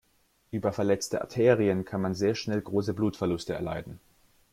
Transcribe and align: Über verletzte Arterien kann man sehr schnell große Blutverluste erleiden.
Über 0.49 0.73
verletzte 0.73 1.21
Arterien 1.21 1.85
kann 1.85 2.01
man 2.01 2.15
sehr 2.15 2.33
schnell 2.33 2.59
große 2.59 2.95
Blutverluste 2.95 3.53
erleiden. 3.53 3.99